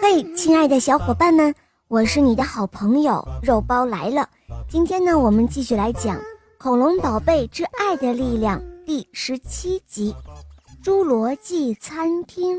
[0.00, 1.54] 嘿，亲爱的小伙伴们，
[1.88, 4.28] 我是你的好朋友肉包来了。
[4.68, 6.16] 今天呢，我们继续来讲
[6.58, 10.14] 《恐龙宝贝之爱的力量》第十七集
[10.86, 12.56] 《侏罗纪餐厅》。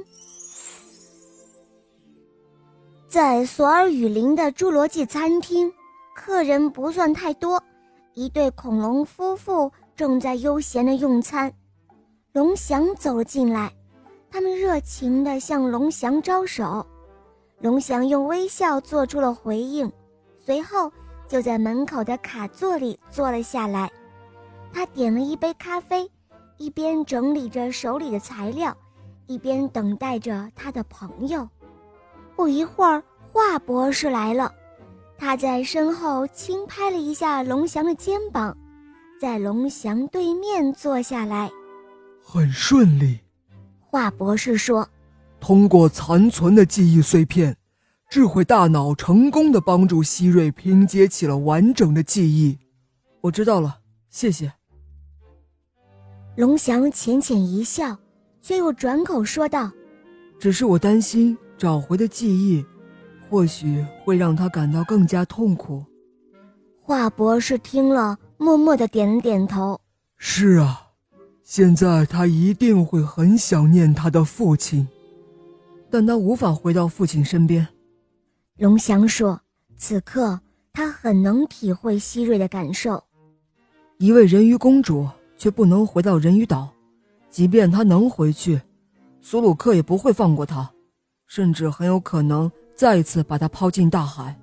[3.08, 5.72] 在索尔雨林的侏罗纪餐厅，
[6.16, 7.62] 客人不算太多，
[8.14, 11.52] 一对恐龙夫妇正在悠闲的用餐。
[12.34, 13.72] 龙翔走了进来，
[14.30, 16.86] 他们热情地向龙翔招手。
[17.60, 19.92] 龙翔用微笑做出了回应，
[20.38, 20.92] 随后
[21.28, 23.92] 就在门口的卡座里坐了下来。
[24.72, 26.08] 他点了一杯咖啡，
[26.58, 28.76] 一边整理着手里的材料，
[29.26, 31.50] 一边等待着他的朋友。
[32.36, 33.02] 不一会儿，
[33.32, 34.54] 华博士来了，
[35.18, 38.56] 他在身后轻拍了一下龙翔的肩膀，
[39.20, 41.50] 在龙翔对面坐下来。
[42.24, 43.20] 很顺利，
[43.80, 44.88] 华博士说。
[45.40, 47.56] 通过残存的记忆碎片，
[48.10, 52.58] 智慧大脑成功的帮助希瑞拼接起了完整的记忆。
[53.22, 54.52] 我知道了，谢谢。
[56.36, 57.98] 龙翔浅浅一笑，
[58.42, 59.72] 却又转口说道
[60.40, 62.64] ：“只是我担心找回的记忆，
[63.30, 65.84] 或许会让他感到更加痛苦。”
[66.82, 69.80] 华博士听了，默默的点了点头
[70.18, 70.82] ：“是啊，
[71.44, 74.88] 现在他一定会很想念他的父亲。”
[75.90, 77.68] 但他无法回到父亲身边，
[78.58, 79.40] 龙翔说
[79.78, 80.40] ：“此刻
[80.74, 83.04] 他很能体会希瑞的感受。
[83.98, 86.70] 一位人鱼公主却不能回到人鱼岛，
[87.30, 88.62] 即便她能回去，
[89.22, 90.70] 苏鲁克也不会放过她，
[91.26, 94.38] 甚至很有可能再次把她抛进大海。”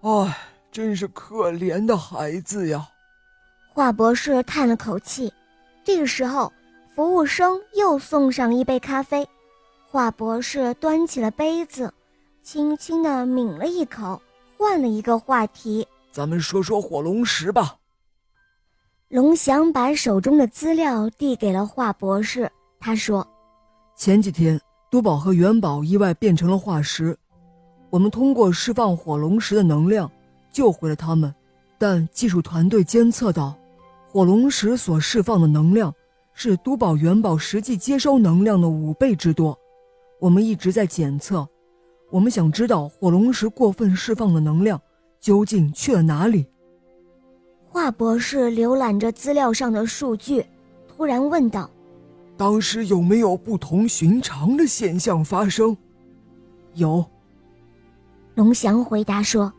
[0.00, 0.36] 唉，
[0.70, 2.88] 真是可怜的孩子呀！
[3.72, 5.32] 华博士叹了口气。
[5.82, 6.52] 这个时候，
[6.94, 9.28] 服务生又送上一杯咖啡。
[9.94, 11.94] 华博士端起了杯子，
[12.42, 14.20] 轻轻地抿了一口，
[14.58, 17.76] 换了一个话题：“咱们说说火龙石吧。”
[19.06, 22.50] 龙翔把手中的资料递给了华博士，
[22.80, 23.24] 他说
[23.94, 24.60] ：“前几天，
[24.90, 27.16] 都宝和元宝意外变成了化石，
[27.88, 30.10] 我们通过释放火龙石的能量
[30.50, 31.32] 救回了他们，
[31.78, 33.56] 但技术团队监测到，
[34.08, 35.94] 火龙石所释放的能量
[36.32, 39.56] 是都宝元宝实际接收能量的五倍之多。”
[40.20, 41.46] 我们一直在检测，
[42.10, 44.80] 我们想知道火龙石过分释放的能量
[45.20, 46.46] 究竟去了哪里。
[47.66, 50.46] 华博士浏览着资料上的数据，
[50.88, 51.68] 突然问道
[52.38, 55.76] ：“当时有没有不同寻常的现象发生？”
[56.74, 57.04] 有。
[58.36, 59.52] 龙翔回答说：“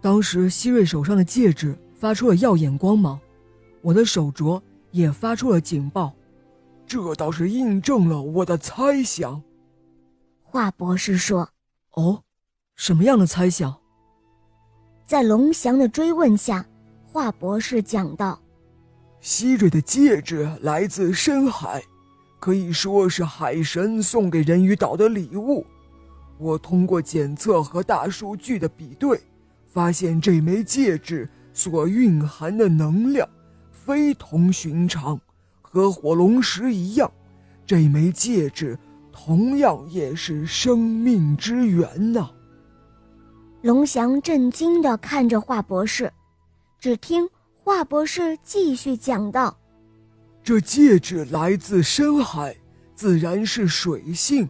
[0.00, 3.18] 当时希瑞手上的戒指发出了耀眼光芒，
[3.82, 4.60] 我的手镯
[4.92, 6.12] 也发出了警报，
[6.86, 9.42] 这倒是印证了我的猜想。”
[10.48, 11.50] 华博士说
[11.94, 12.22] ：“哦，
[12.76, 13.76] 什么样的猜想？”
[15.04, 16.64] 在龙翔的追问下，
[17.04, 18.40] 华博士讲道
[19.20, 21.82] ：“希瑞的戒指来自深海，
[22.40, 25.66] 可以说是海神送给人鱼岛的礼物。
[26.38, 29.20] 我通过检测和大数据的比对，
[29.66, 33.28] 发现这枚戒指所蕴含的能量
[33.70, 35.20] 非同寻常，
[35.60, 37.10] 和火龙石一样，
[37.66, 38.78] 这枚戒指。”
[39.18, 42.30] 同样也是生命之源呐！
[43.62, 46.12] 龙翔震惊地看着华博士，
[46.78, 49.56] 只听华博士继续讲道
[50.44, 52.54] ：“这戒指来自深海，
[52.94, 54.46] 自然是水性；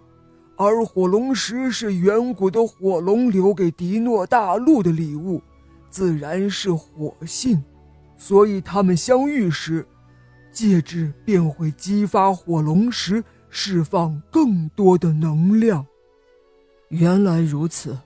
[0.56, 5.40] 而火龙石是远古的火龙留给迪诺大陆的礼物，
[5.88, 7.62] 自然是火性。
[8.18, 9.86] 所以他们相遇时，
[10.50, 15.86] 戒指便会激发火龙石。”释放更多的能量。
[16.88, 17.98] 原来如此，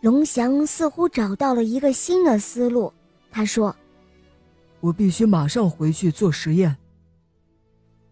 [0.00, 2.92] 龙翔似乎找到了一个新的思路。
[3.30, 3.76] 他说
[4.80, 6.76] ：“我必须马上回去做实验。”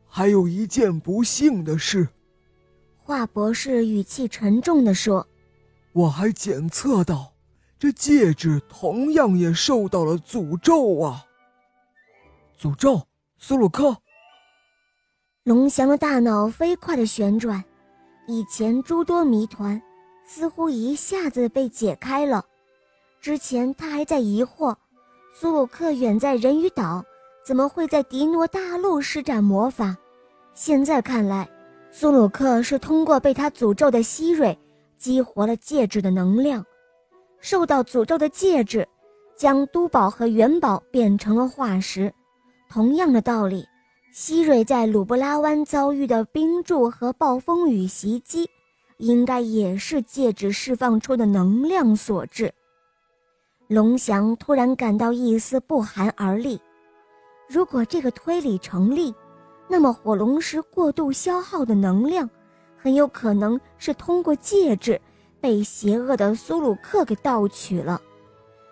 [0.07, 2.09] 还有一件不幸的事，
[2.99, 5.27] 华博士语气沉重地说
[5.93, 7.33] ：“我还检测到，
[7.79, 11.25] 这戒指同样也受到了诅咒啊！
[12.59, 13.07] 诅咒，
[13.39, 13.97] 苏鲁克。”
[15.47, 17.63] 龙翔的大脑飞快地旋转，
[18.27, 19.81] 以前诸多谜团
[20.25, 22.45] 似乎一下子被解开了。
[23.21, 24.75] 之前他还在疑惑，
[25.33, 27.01] 苏鲁克远在人鱼岛，
[27.47, 29.97] 怎么会在迪诺大陆施展魔法？
[30.53, 31.49] 现在看来，
[31.93, 34.59] 苏鲁克是通过被他诅咒的希瑞，
[34.99, 36.67] 激活了戒指的能量。
[37.39, 38.85] 受到诅咒的戒指，
[39.37, 42.13] 将都宝和元宝变成了化石。
[42.69, 43.65] 同样的道理。
[44.19, 48.49] 希瑞在鲁布拉湾遭遇的冰柱和暴风雨袭击，
[48.97, 52.51] 应该也是戒指释放出的能量所致。
[53.69, 56.59] 龙翔突然感到一丝不寒而栗。
[57.47, 59.15] 如果这个推理成立，
[59.69, 62.27] 那么火龙石过度消耗的能量，
[62.75, 64.99] 很有可能是通过戒指
[65.43, 68.01] 被邪恶的苏鲁克给盗取了。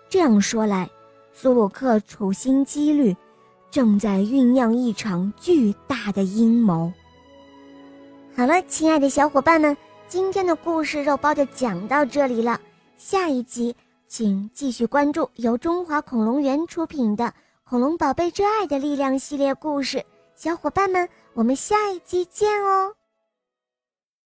[0.08, 0.88] 这样说来，
[1.34, 3.14] 苏鲁克处心积虑，
[3.74, 6.92] 正在酝酿一场巨大的阴谋。
[8.36, 9.76] 好了，亲爱的小伙伴们，
[10.06, 12.60] 今天的故事肉包就讲到这里了。
[12.96, 13.74] 下一集
[14.06, 17.24] 请继续关注由中华恐龙园出品的
[17.64, 20.00] 《恐龙宝贝之爱的力量》系列故事。
[20.36, 22.94] 小伙伴们，我们下一集见哦！